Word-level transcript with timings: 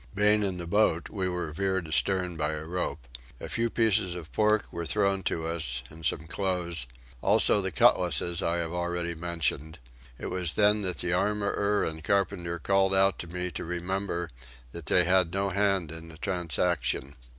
Being 0.15 0.41
in 0.41 0.57
the 0.57 0.65
boat 0.65 1.11
we 1.11 1.29
were 1.29 1.51
veered 1.51 1.87
astern 1.87 2.35
by 2.35 2.53
a 2.53 2.63
rope. 2.65 3.07
A 3.39 3.47
few 3.47 3.69
pieces 3.69 4.15
of 4.15 4.31
pork 4.31 4.73
were 4.73 4.83
thrown 4.83 5.21
to 5.25 5.45
us, 5.45 5.83
and 5.91 6.03
some 6.03 6.25
clothes, 6.25 6.87
also 7.21 7.61
the 7.61 7.69
cutlasses 7.71 8.41
I 8.41 8.57
have 8.57 8.73
already 8.73 9.13
mentioned; 9.13 9.77
and 10.17 10.25
it 10.25 10.29
was 10.29 10.55
then 10.55 10.81
that 10.81 10.97
the 10.97 11.13
armourer 11.13 11.85
and 11.85 12.03
carpenters 12.03 12.61
called 12.63 12.95
out 12.95 13.19
to 13.19 13.27
me 13.27 13.51
to 13.51 13.63
remember 13.63 14.31
that 14.71 14.87
they 14.87 15.03
had 15.03 15.31
no 15.31 15.51
hand 15.51 15.91
in 15.91 16.07
the 16.07 16.17
transaction. 16.17 17.15